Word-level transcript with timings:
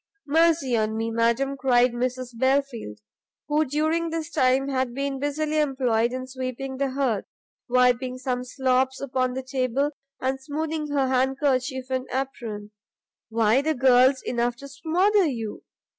"Mercy 0.25 0.75
on 0.75 0.97
me, 0.97 1.11
madam," 1.11 1.55
cried 1.55 1.91
Mrs 1.93 2.29
Belfield, 2.35 2.97
who 3.47 3.63
during 3.63 4.09
this 4.09 4.31
time 4.31 4.67
had 4.67 4.95
been 4.95 5.19
busily 5.19 5.59
employed 5.59 6.11
in 6.11 6.25
sweeping 6.25 6.77
the 6.77 6.89
hearth, 6.89 7.25
wiping 7.69 8.17
some 8.17 8.43
slops 8.43 8.99
upon 8.99 9.35
the 9.35 9.43
table, 9.43 9.91
and 10.19 10.41
smoothing 10.41 10.87
her 10.89 11.07
handkerchief 11.07 11.91
and 11.91 12.07
apron, 12.11 12.71
"why 13.29 13.61
the 13.61 13.75
girl's 13.75 14.23
enough 14.23 14.55
to 14.55 14.67
smother 14.67 15.27
you. 15.27 15.61